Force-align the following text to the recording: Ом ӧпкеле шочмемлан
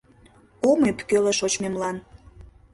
Ом 0.69 0.79
ӧпкеле 0.91 1.31
шочмемлан 1.39 1.97